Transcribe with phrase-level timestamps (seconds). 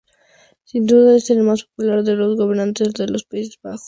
[0.63, 3.79] Sin duda es el más popular de los gobernadores de los Países Bajos Austriacos.